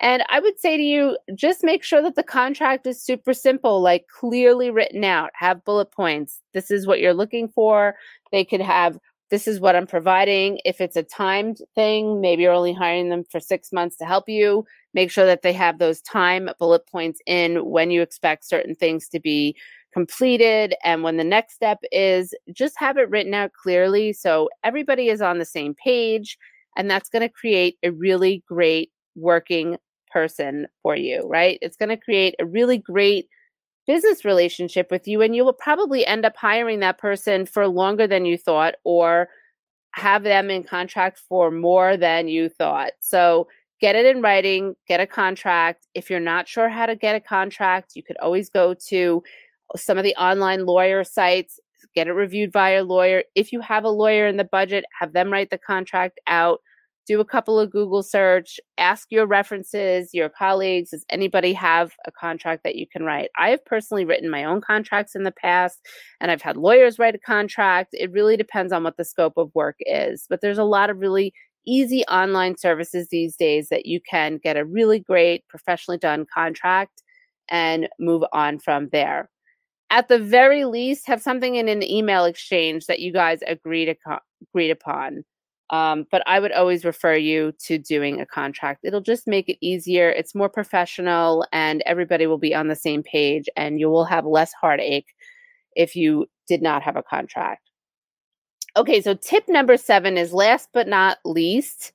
And 0.00 0.22
I 0.28 0.40
would 0.40 0.58
say 0.58 0.76
to 0.76 0.82
you, 0.82 1.16
just 1.34 1.64
make 1.64 1.82
sure 1.82 2.02
that 2.02 2.16
the 2.16 2.22
contract 2.22 2.86
is 2.86 3.02
super 3.02 3.32
simple, 3.32 3.80
like 3.80 4.06
clearly 4.08 4.70
written 4.70 5.04
out, 5.04 5.30
have 5.34 5.64
bullet 5.64 5.90
points. 5.90 6.40
This 6.52 6.70
is 6.70 6.86
what 6.86 7.00
you're 7.00 7.14
looking 7.14 7.48
for. 7.48 7.94
They 8.30 8.44
could 8.44 8.60
have, 8.60 8.98
this 9.30 9.48
is 9.48 9.58
what 9.58 9.74
I'm 9.74 9.86
providing. 9.86 10.60
If 10.66 10.82
it's 10.82 10.96
a 10.96 11.02
timed 11.02 11.58
thing, 11.74 12.20
maybe 12.20 12.42
you're 12.42 12.52
only 12.52 12.74
hiring 12.74 13.08
them 13.08 13.24
for 13.30 13.40
six 13.40 13.72
months 13.72 13.96
to 13.96 14.04
help 14.04 14.28
you. 14.28 14.66
Make 14.92 15.10
sure 15.10 15.26
that 15.26 15.42
they 15.42 15.54
have 15.54 15.78
those 15.78 16.02
time 16.02 16.50
bullet 16.58 16.86
points 16.86 17.20
in 17.26 17.64
when 17.64 17.90
you 17.90 18.02
expect 18.02 18.44
certain 18.44 18.74
things 18.74 19.08
to 19.08 19.20
be 19.20 19.56
completed 19.94 20.74
and 20.84 21.02
when 21.02 21.16
the 21.16 21.24
next 21.24 21.54
step 21.54 21.78
is 21.90 22.34
just 22.52 22.78
have 22.78 22.98
it 22.98 23.08
written 23.08 23.32
out 23.32 23.50
clearly 23.54 24.12
so 24.12 24.50
everybody 24.62 25.08
is 25.08 25.22
on 25.22 25.38
the 25.38 25.44
same 25.46 25.74
page 25.74 26.36
and 26.76 26.90
that's 26.90 27.08
going 27.08 27.22
to 27.22 27.30
create 27.30 27.78
a 27.82 27.90
really 27.90 28.44
great 28.46 28.90
working 29.14 29.78
person 30.16 30.66
for 30.82 30.96
you 30.96 31.22
right 31.26 31.58
it's 31.62 31.76
going 31.76 31.88
to 31.88 31.96
create 31.96 32.34
a 32.38 32.46
really 32.46 32.78
great 32.78 33.28
business 33.86 34.24
relationship 34.24 34.90
with 34.90 35.06
you 35.06 35.20
and 35.20 35.36
you 35.36 35.44
will 35.44 35.52
probably 35.52 36.06
end 36.06 36.24
up 36.24 36.36
hiring 36.36 36.80
that 36.80 36.98
person 36.98 37.44
for 37.44 37.68
longer 37.68 38.06
than 38.06 38.24
you 38.24 38.38
thought 38.38 38.74
or 38.84 39.28
have 39.92 40.22
them 40.22 40.50
in 40.50 40.62
contract 40.62 41.20
for 41.28 41.50
more 41.50 41.96
than 41.96 42.28
you 42.28 42.48
thought 42.48 42.92
so 43.00 43.46
get 43.80 43.94
it 43.94 44.06
in 44.06 44.22
writing 44.22 44.74
get 44.88 45.00
a 45.00 45.06
contract 45.06 45.86
if 45.94 46.08
you're 46.08 46.18
not 46.18 46.48
sure 46.48 46.68
how 46.68 46.86
to 46.86 46.96
get 46.96 47.14
a 47.14 47.20
contract 47.20 47.92
you 47.94 48.02
could 48.02 48.16
always 48.18 48.48
go 48.48 48.74
to 48.74 49.22
some 49.74 49.98
of 49.98 50.04
the 50.04 50.14
online 50.16 50.66
lawyer 50.66 51.02
sites, 51.02 51.58
get 51.94 52.06
it 52.06 52.12
reviewed 52.12 52.52
by 52.52 52.70
a 52.70 52.84
lawyer. 52.84 53.24
If 53.34 53.52
you 53.52 53.60
have 53.60 53.84
a 53.84 53.90
lawyer 53.90 54.26
in 54.26 54.36
the 54.36 54.44
budget, 54.44 54.84
have 54.98 55.12
them 55.12 55.32
write 55.32 55.50
the 55.50 55.58
contract 55.58 56.20
out. 56.26 56.60
Do 57.06 57.20
a 57.20 57.24
couple 57.24 57.60
of 57.60 57.70
Google 57.70 58.02
search, 58.02 58.58
ask 58.78 59.06
your 59.10 59.26
references, 59.26 60.10
your 60.12 60.28
colleagues, 60.28 60.90
does 60.90 61.04
anybody 61.08 61.52
have 61.52 61.92
a 62.04 62.10
contract 62.10 62.64
that 62.64 62.74
you 62.74 62.86
can 62.86 63.04
write? 63.04 63.30
I 63.38 63.50
have 63.50 63.64
personally 63.64 64.04
written 64.04 64.28
my 64.28 64.42
own 64.42 64.60
contracts 64.60 65.14
in 65.14 65.22
the 65.22 65.30
past 65.32 65.78
and 66.20 66.30
I've 66.30 66.42
had 66.42 66.56
lawyers 66.56 66.98
write 66.98 67.14
a 67.14 67.18
contract. 67.18 67.90
It 67.92 68.10
really 68.10 68.36
depends 68.36 68.72
on 68.72 68.82
what 68.82 68.96
the 68.96 69.04
scope 69.04 69.34
of 69.36 69.54
work 69.54 69.76
is, 69.80 70.26
but 70.28 70.40
there's 70.40 70.58
a 70.58 70.64
lot 70.64 70.90
of 70.90 70.98
really 70.98 71.32
easy 71.64 72.02
online 72.04 72.56
services 72.56 73.08
these 73.08 73.36
days 73.36 73.68
that 73.68 73.86
you 73.86 74.00
can 74.08 74.38
get 74.42 74.56
a 74.56 74.64
really 74.64 74.98
great 74.98 75.46
professionally 75.48 75.98
done 75.98 76.26
contract 76.32 77.02
and 77.48 77.88
move 78.00 78.24
on 78.32 78.58
from 78.58 78.88
there 78.90 79.30
at 79.90 80.08
the 80.08 80.18
very 80.18 80.64
least 80.64 81.06
have 81.06 81.22
something 81.22 81.54
in 81.54 81.68
an 81.68 81.82
email 81.82 82.24
exchange 82.24 82.86
that 82.86 83.00
you 83.00 83.12
guys 83.12 83.40
agreed 83.46 83.96
agreed 84.52 84.70
upon 84.70 85.24
um, 85.70 86.06
but 86.10 86.22
i 86.26 86.38
would 86.38 86.52
always 86.52 86.84
refer 86.84 87.14
you 87.14 87.52
to 87.58 87.78
doing 87.78 88.20
a 88.20 88.26
contract. 88.26 88.80
It'll 88.84 89.00
just 89.00 89.26
make 89.26 89.48
it 89.48 89.58
easier 89.60 90.10
it's 90.10 90.34
more 90.34 90.48
professional 90.48 91.46
and 91.52 91.82
everybody 91.86 92.26
will 92.26 92.38
be 92.38 92.54
on 92.54 92.68
the 92.68 92.76
same 92.76 93.02
page 93.02 93.48
and 93.56 93.80
you 93.80 93.88
will 93.88 94.04
have 94.04 94.24
less 94.24 94.52
heartache 94.52 95.14
if 95.74 95.96
you 95.96 96.26
did 96.48 96.62
not 96.62 96.82
have 96.82 96.96
a 96.96 97.02
contract. 97.02 97.70
Okay 98.76 99.00
so 99.00 99.14
tip 99.14 99.44
number 99.48 99.76
seven 99.76 100.16
is 100.16 100.32
last 100.32 100.68
but 100.72 100.88
not 100.88 101.18
least 101.24 101.92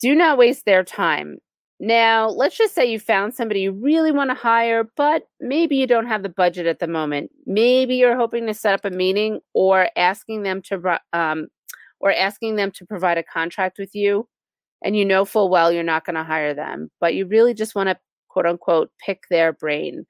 do 0.00 0.14
not 0.14 0.38
waste 0.38 0.64
their 0.64 0.84
time. 0.84 1.38
Now, 1.78 2.28
let's 2.28 2.56
just 2.56 2.74
say 2.74 2.86
you 2.86 2.98
found 2.98 3.34
somebody 3.34 3.60
you 3.60 3.72
really 3.72 4.10
want 4.10 4.30
to 4.30 4.34
hire, 4.34 4.90
but 4.96 5.28
maybe 5.40 5.76
you 5.76 5.86
don't 5.86 6.06
have 6.06 6.22
the 6.22 6.30
budget 6.30 6.66
at 6.66 6.78
the 6.78 6.86
moment. 6.86 7.30
Maybe 7.44 7.96
you're 7.96 8.16
hoping 8.16 8.46
to 8.46 8.54
set 8.54 8.72
up 8.72 8.84
a 8.86 8.90
meeting 8.90 9.40
or 9.52 9.90
asking 9.94 10.42
them 10.42 10.62
to 10.62 10.98
um, 11.12 11.48
or 12.00 12.12
asking 12.12 12.56
them 12.56 12.70
to 12.72 12.86
provide 12.86 13.18
a 13.18 13.22
contract 13.22 13.78
with 13.78 13.94
you, 13.94 14.28
and 14.84 14.96
you 14.96 15.04
know 15.04 15.24
full 15.24 15.48
well 15.48 15.72
you're 15.72 15.82
not 15.82 16.04
going 16.04 16.16
to 16.16 16.24
hire 16.24 16.54
them, 16.54 16.90
but 17.00 17.14
you 17.14 17.26
really 17.26 17.54
just 17.54 17.74
want 17.74 17.88
to 17.88 17.98
quote 18.28 18.46
unquote 18.46 18.90
pick 19.04 19.24
their 19.30 19.52
brain. 19.52 20.04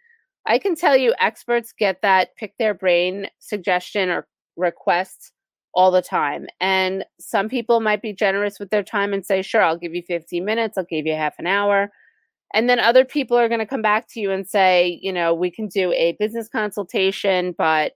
I 0.46 0.58
can 0.58 0.76
tell 0.76 0.96
you 0.96 1.14
experts 1.18 1.72
get 1.76 2.02
that 2.02 2.36
pick 2.36 2.54
their 2.58 2.74
brain 2.74 3.28
suggestion 3.40 4.10
or 4.10 4.26
request 4.56 5.32
all 5.74 5.90
the 5.90 6.02
time. 6.02 6.46
And 6.60 7.04
some 7.20 7.48
people 7.48 7.80
might 7.80 8.00
be 8.00 8.14
generous 8.14 8.58
with 8.58 8.70
their 8.70 8.82
time 8.82 9.12
and 9.12 9.24
say, 9.24 9.42
sure, 9.42 9.62
I'll 9.62 9.78
give 9.78 9.94
you 9.94 10.02
15 10.02 10.44
minutes, 10.44 10.78
I'll 10.78 10.86
give 10.88 11.06
you 11.06 11.14
half 11.14 11.34
an 11.38 11.46
hour. 11.46 11.90
And 12.54 12.70
then 12.70 12.80
other 12.80 13.04
people 13.04 13.36
are 13.36 13.48
going 13.48 13.60
to 13.60 13.66
come 13.66 13.82
back 13.82 14.06
to 14.10 14.20
you 14.20 14.30
and 14.30 14.48
say, 14.48 14.98
you 15.02 15.12
know, 15.12 15.34
we 15.34 15.50
can 15.50 15.68
do 15.68 15.92
a 15.92 16.16
business 16.18 16.48
consultation, 16.48 17.54
but, 17.58 17.92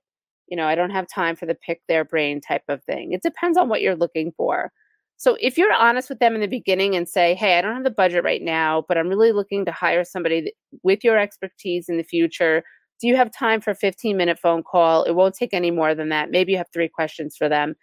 you 0.50 0.57
know, 0.57 0.66
I 0.66 0.75
don't 0.75 0.90
have 0.90 1.07
time 1.09 1.37
for 1.37 1.47
the 1.47 1.54
pick 1.54 1.80
their 1.88 2.04
brain 2.04 2.40
type 2.40 2.64
of 2.69 2.83
thing. 2.85 3.12
It 3.12 3.23
depends 3.23 3.57
on 3.57 3.69
what 3.69 3.80
you're 3.80 3.97
looking 3.97 4.33
for. 4.37 4.73
So 5.16 5.37
if 5.40 5.59
you're 5.59 5.73
honest 5.73 6.09
with 6.09 6.19
them 6.19 6.35
in 6.35 6.40
the 6.40 6.47
beginning 6.47 6.97
and 6.97 7.09
say, 7.09 7.35
hey, 7.35 7.59
I 7.59 7.62
don't 7.62 7.75
have 7.75 7.85
the 7.85 7.90
budget 7.90 8.25
right 8.25 8.42
now, 8.42 8.85
but 8.88 8.97
I'm 8.99 9.09
really 9.09 9.33
looking 9.33 9.64
to 9.66 9.73
hire 9.73 10.04
somebody 10.04 10.52
with 10.83 11.04
your 11.04 11.19
expertise 11.19 11.88
in 11.88 11.99
the 11.99 12.02
future 12.02 12.64
do 13.00 13.09
you 13.09 13.16
have 13.16 13.33
time 13.33 13.61
for 13.61 13.71
a 13.71 13.75
15 13.75 14.16
minute 14.16 14.38
phone 14.38 14.62
call? 14.62 15.04
It 15.04 15.12
won't 15.12 15.35
take 15.35 15.54
any 15.54 15.71
more 15.71 15.95
than 15.95 16.11
that. 16.11 16.30
Maybe 16.30 16.52
you 16.52 16.59
have 16.59 16.69
three 16.73 16.88
questions 16.88 17.37
for 17.37 17.49
them. 17.49 17.75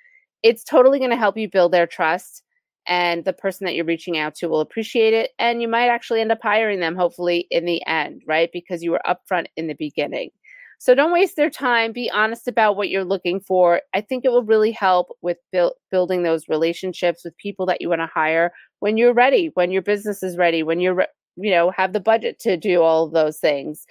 It's 0.43 0.63
totally 0.63 0.99
going 0.99 1.11
to 1.11 1.17
help 1.17 1.37
you 1.37 1.49
build 1.49 1.71
their 1.71 1.87
trust. 1.87 2.43
And 2.85 3.25
the 3.25 3.33
person 3.33 3.65
that 3.65 3.75
you're 3.75 3.83
reaching 3.83 4.17
out 4.17 4.35
to 4.35 4.47
will 4.47 4.61
appreciate 4.61 5.13
it. 5.13 5.31
And 5.39 5.61
you 5.61 5.67
might 5.67 5.89
actually 5.89 6.21
end 6.21 6.31
up 6.31 6.39
hiring 6.41 6.79
them, 6.79 6.95
hopefully, 6.95 7.47
in 7.51 7.65
the 7.65 7.85
end, 7.85 8.21
right? 8.25 8.49
Because 8.53 8.81
you 8.81 8.91
were 8.91 9.01
upfront 9.05 9.47
in 9.57 9.67
the 9.67 9.73
beginning. 9.73 10.29
So 10.79 10.93
don't 10.93 11.11
waste 11.11 11.35
their 11.35 11.49
time. 11.49 11.91
Be 11.91 12.09
honest 12.11 12.47
about 12.47 12.77
what 12.77 12.89
you're 12.89 13.03
looking 13.03 13.39
for. 13.39 13.81
I 13.93 14.01
think 14.01 14.23
it 14.23 14.31
will 14.31 14.43
really 14.43 14.71
help 14.71 15.09
with 15.21 15.37
build, 15.51 15.73
building 15.89 16.23
those 16.23 16.47
relationships 16.47 17.23
with 17.25 17.35
people 17.37 17.65
that 17.65 17.81
you 17.81 17.89
want 17.89 18.01
to 18.01 18.07
hire 18.07 18.51
when 18.79 18.97
you're 18.97 19.13
ready, 19.13 19.51
when 19.55 19.71
your 19.71 19.81
business 19.81 20.21
is 20.21 20.37
ready, 20.37 20.61
when 20.61 20.79
you're, 20.79 21.07
you 21.35 21.49
know, 21.49 21.71
have 21.71 21.93
the 21.93 21.99
budget 21.99 22.39
to 22.39 22.57
do 22.57 22.81
all 22.83 23.05
of 23.05 23.13
those 23.13 23.39
things. 23.39 23.85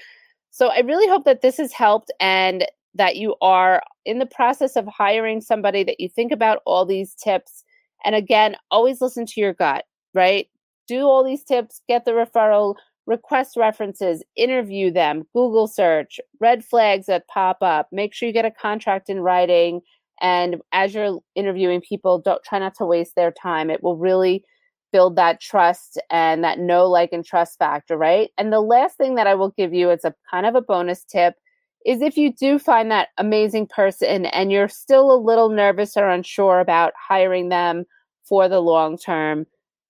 So 0.51 0.69
I 0.69 0.81
really 0.81 1.09
hope 1.09 1.25
that 1.25 1.43
this 1.43 1.57
has 1.59 1.73
helped 1.73 2.13
and 2.21 2.67
that 2.95 3.17
you 3.17 3.35
are 3.43 3.83
in 4.05 4.21
the 4.21 4.27
process 4.27 4.77
of 4.77 4.87
hiring 4.87 5.41
somebody 5.41 5.85
that 5.85 6.01
you 6.01 6.09
think 6.09 6.33
about 6.33 6.63
all 6.65 6.87
these 6.87 7.15
tips. 7.15 7.65
And 8.05 8.15
again, 8.15 8.57
always 8.71 9.01
listen 9.01 9.27
to 9.27 9.41
your 9.41 9.53
gut, 9.53 9.85
right? 10.15 10.49
Do 10.89 11.03
all 11.03 11.25
these 11.25 11.43
tips, 11.45 11.83
get 11.89 12.05
the 12.05 12.13
referral, 12.13 12.77
request 13.07 13.57
references, 13.57 14.23
interview 14.37 14.91
them, 14.91 15.25
Google 15.33 15.69
search, 15.69 16.19
red 16.41 16.65
flags 16.65 17.07
that 17.07 17.29
pop 17.29 17.59
up, 17.63 17.89
make 17.93 18.13
sure 18.13 18.27
you 18.27 18.33
get 18.33 18.45
a 18.45 18.51
contract 18.51 19.09
in 19.09 19.21
writing, 19.21 19.81
And 20.21 20.57
as 20.73 20.95
you're 20.95 21.21
interviewing 21.35 21.81
people, 21.81 22.19
don't 22.19 22.43
try 22.43 22.59
not 22.59 22.75
to 22.77 22.87
waste 22.87 23.15
their 23.17 23.31
time. 23.31 23.71
It 23.71 23.83
will 23.83 23.97
really 23.97 24.45
build 24.93 25.17
that 25.17 25.41
trust 25.41 26.01
and 26.11 26.43
that 26.45 26.59
know, 26.59 26.87
like, 26.87 27.13
and 27.13 27.25
trust 27.25 27.59
factor, 27.59 27.97
right? 27.97 28.31
And 28.39 28.53
the 28.53 28.61
last 28.61 28.97
thing 28.97 29.17
that 29.17 29.27
I 29.27 29.35
will 29.35 29.51
give 29.51 29.75
you, 29.75 29.91
it's 29.91 30.05
a 30.05 30.15
kind 30.31 30.47
of 30.47 30.55
a 30.55 30.63
bonus 30.63 31.05
tip, 31.05 31.35
is 31.85 32.01
if 32.01 32.17
you 32.17 32.33
do 32.33 32.59
find 32.59 32.91
that 32.91 33.09
amazing 33.19 33.67
person 33.67 34.27
and 34.27 34.51
you're 34.51 34.69
still 34.69 35.13
a 35.13 35.21
little 35.21 35.51
nervous 35.51 35.97
or 35.97 36.09
unsure 36.09 36.61
about 36.61 36.93
hiring 36.97 37.49
them 37.49 37.85
for 38.25 38.49
the 38.49 38.61
long 38.61 38.97
term, 38.97 39.47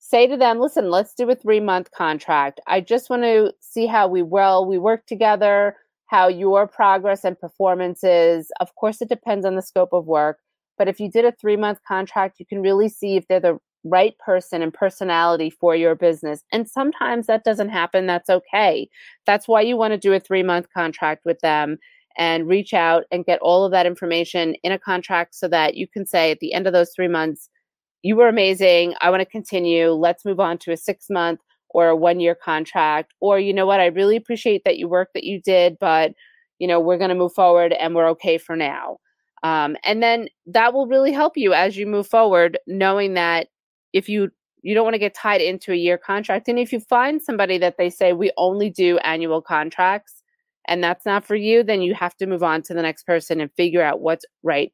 say 0.09 0.27
to 0.29 0.37
them, 0.37 0.61
listen, 0.61 0.89
let's 0.89 1.15
do 1.15 1.29
a 1.31 1.35
three 1.35 1.61
month 1.61 1.91
contract. 1.91 2.61
I 2.67 2.81
just 2.81 3.11
want 3.11 3.23
to 3.23 3.53
see 3.61 3.87
how 3.87 4.07
we 4.07 4.23
will, 4.23 4.65
we 4.65 4.79
work 4.79 5.07
together, 5.07 5.77
how 6.07 6.29
your 6.29 6.69
progress 6.69 7.25
and 7.25 7.39
performance 7.39 8.05
is. 8.05 8.51
Of 8.61 8.75
course, 8.77 9.03
it 9.03 9.09
depends 9.09 9.45
on 9.45 9.57
the 9.57 9.63
scope 9.63 9.93
of 9.93 10.07
work. 10.07 10.39
But 10.79 10.89
if 10.89 11.01
you 11.01 11.11
did 11.11 11.25
a 11.25 11.33
three 11.33 11.57
month 11.57 11.81
contract, 11.87 12.39
you 12.39 12.47
can 12.47 12.63
really 12.63 12.89
see 12.89 13.17
if 13.17 13.27
they're 13.27 13.41
the 13.41 13.59
right 13.83 14.17
person 14.19 14.63
and 14.63 14.73
personality 14.73 15.51
for 15.51 15.75
your 15.75 15.95
business. 15.97 16.43
And 16.53 16.69
sometimes 16.69 17.27
that 17.27 17.45
doesn't 17.45 17.71
happen. 17.71 18.07
That's 18.07 18.31
okay. 18.31 18.89
That's 19.27 19.49
why 19.49 19.63
you 19.63 19.77
want 19.77 19.93
to 19.93 19.99
do 19.99 20.13
a 20.13 20.21
three 20.21 20.43
month 20.45 20.69
contract 20.73 21.25
with 21.25 21.41
them 21.41 21.79
and 22.17 22.49
reach 22.49 22.73
out 22.73 23.05
and 23.11 23.27
get 23.27 23.41
all 23.41 23.65
of 23.65 23.73
that 23.73 23.87
information 23.87 24.55
in 24.63 24.73
a 24.73 24.79
contract 24.79 25.35
so 25.35 25.49
that 25.49 25.75
you 25.75 25.87
can 25.89 26.07
say 26.07 26.31
at 26.31 26.39
the 26.41 26.53
end 26.53 26.67
of 26.67 26.73
those 26.73 26.93
three 26.95 27.09
months, 27.09 27.51
you 28.03 28.17
were 28.17 28.29
amazing. 28.29 28.95
I 29.01 29.11
want 29.11 29.21
to 29.21 29.27
continue. 29.27 29.91
Let's 29.91 30.25
move 30.25 30.41
on 30.41 30.59
to 30.59 30.73
a 30.73 30.77
six 30.77 31.07
month 31.11 31.41
or 31.71 31.89
a 31.89 31.97
one 31.97 32.21
year 32.21 32.35
contract. 32.35 33.13
Or, 33.21 33.39
you 33.39 33.53
know 33.53 33.67
what, 33.67 33.81
I 33.81 33.87
really 33.87 34.17
appreciate 34.17 34.63
that 34.65 34.79
you 34.79 34.89
work 34.89 35.11
that 35.15 35.25
you 35.25 35.41
did, 35.41 35.79
but, 35.79 36.13
you 36.59 36.67
know, 36.67 36.81
we're 36.81 36.99
going 36.99 37.11
to 37.11 37.15
move 37.15 37.35
forward 37.35 37.73
and 37.73 37.95
we're 37.95 38.09
okay 38.11 38.39
for 38.39 38.57
now. 38.57 38.99
Um, 39.43 39.77
and 39.85 40.03
then 40.03 40.29
that 40.47 40.73
will 40.73 40.87
really 40.87 41.13
help 41.13 41.37
you 41.37 41.53
as 41.53 41.77
you 41.77 41.87
move 41.87 42.07
forward, 42.07 42.59
knowing 42.67 43.15
that 43.15 43.49
if 43.93 44.09
you 44.09 44.31
you 44.63 44.75
don't 44.75 44.85
want 44.85 44.95
to 44.95 44.99
get 44.99 45.15
tied 45.15 45.41
into 45.41 45.71
a 45.71 45.77
year 45.77 45.97
contract 45.97 46.49
and 46.49 46.59
if 46.59 46.73
you 46.73 46.81
find 46.81 47.23
somebody 47.23 47.57
that 47.57 47.77
they 47.79 47.89
say 47.89 48.13
we 48.13 48.33
only 48.37 48.69
do 48.69 48.99
annual 48.99 49.41
contracts 49.41 50.25
and 50.67 50.83
that's 50.83 51.07
not 51.07 51.25
for 51.25 51.37
you 51.37 51.63
then 51.63 51.83
you 51.83 51.95
have 51.95 52.17
to 52.17 52.27
move 52.27 52.43
on 52.43 52.63
to 52.63 52.75
the 52.75 52.83
next 52.83 53.05
person 53.05 53.41
and 53.41 53.51
figure 53.57 53.83
out 53.83 54.01
what's 54.01 54.25
right 54.43 54.73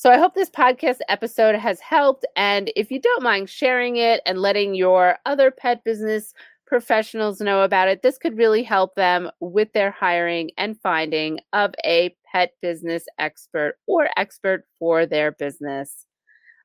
so 0.00 0.10
I 0.10 0.16
hope 0.16 0.32
this 0.32 0.48
podcast 0.48 1.00
episode 1.10 1.56
has 1.56 1.78
helped. 1.78 2.24
And 2.34 2.72
if 2.74 2.90
you 2.90 2.98
don't 3.02 3.22
mind 3.22 3.50
sharing 3.50 3.96
it 3.96 4.22
and 4.24 4.40
letting 4.40 4.74
your 4.74 5.18
other 5.26 5.50
pet 5.50 5.84
business 5.84 6.32
professionals 6.66 7.38
know 7.38 7.60
about 7.64 7.88
it, 7.88 8.00
this 8.00 8.16
could 8.16 8.38
really 8.38 8.62
help 8.62 8.94
them 8.94 9.30
with 9.40 9.70
their 9.74 9.90
hiring 9.90 10.52
and 10.56 10.80
finding 10.80 11.40
of 11.52 11.74
a 11.84 12.16
pet 12.32 12.54
business 12.62 13.04
expert 13.18 13.74
or 13.86 14.08
expert 14.16 14.64
for 14.78 15.04
their 15.04 15.32
business. 15.32 16.06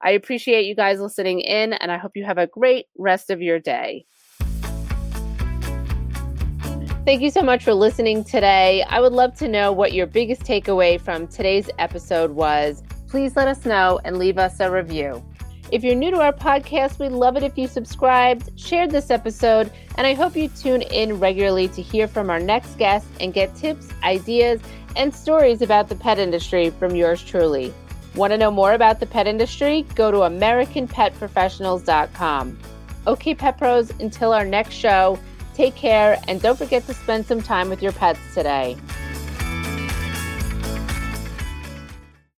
I 0.01 0.11
appreciate 0.11 0.65
you 0.65 0.73
guys 0.73 1.01
listening 1.01 1.41
in, 1.41 1.73
and 1.73 1.91
I 1.91 1.97
hope 1.97 2.13
you 2.15 2.23
have 2.23 2.37
a 2.37 2.47
great 2.47 2.85
rest 2.97 3.29
of 3.29 3.41
your 3.41 3.59
day. 3.59 4.05
Thank 7.03 7.21
you 7.21 7.31
so 7.31 7.41
much 7.41 7.65
for 7.65 7.73
listening 7.73 8.23
today. 8.23 8.85
I 8.87 9.01
would 9.01 9.11
love 9.11 9.35
to 9.39 9.49
know 9.49 9.73
what 9.73 9.91
your 9.91 10.07
biggest 10.07 10.43
takeaway 10.43 11.01
from 11.01 11.27
today's 11.27 11.69
episode 11.77 12.31
was. 12.31 12.81
Please 13.15 13.37
let 13.37 13.47
us 13.47 13.63
know 13.65 14.01
and 14.03 14.19
leave 14.19 14.37
us 14.37 14.59
a 14.59 14.69
review. 14.69 15.23
If 15.71 15.85
you're 15.85 15.95
new 15.95 16.11
to 16.11 16.19
our 16.19 16.33
podcast, 16.33 16.99
we'd 16.99 17.13
love 17.13 17.37
it 17.37 17.43
if 17.43 17.57
you 17.57 17.65
subscribed, 17.65 18.51
shared 18.59 18.91
this 18.91 19.09
episode, 19.09 19.71
and 19.97 20.05
I 20.05 20.13
hope 20.13 20.35
you 20.35 20.49
tune 20.49 20.81
in 20.81 21.17
regularly 21.17 21.69
to 21.69 21.81
hear 21.81 22.09
from 22.09 22.29
our 22.29 22.41
next 22.41 22.77
guest 22.77 23.07
and 23.21 23.33
get 23.33 23.55
tips, 23.55 23.87
ideas, 24.03 24.59
and 24.97 25.15
stories 25.15 25.61
about 25.61 25.87
the 25.87 25.95
pet 25.95 26.19
industry 26.19 26.71
from 26.71 26.93
yours 26.93 27.23
truly. 27.23 27.73
Want 28.15 28.31
to 28.31 28.37
know 28.37 28.51
more 28.51 28.73
about 28.73 28.99
the 28.99 29.05
pet 29.05 29.27
industry? 29.27 29.83
Go 29.95 30.11
to 30.11 30.17
AmericanPetProfessionals.com. 30.17 32.59
Okay, 33.07 33.33
Pet 33.33 33.57
Pros, 33.57 33.91
until 34.01 34.33
our 34.33 34.43
next 34.43 34.73
show, 34.73 35.17
take 35.53 35.75
care 35.75 36.19
and 36.27 36.41
don't 36.41 36.57
forget 36.57 36.85
to 36.87 36.93
spend 36.93 37.25
some 37.25 37.41
time 37.41 37.69
with 37.69 37.81
your 37.81 37.93
pets 37.93 38.19
today. 38.33 38.75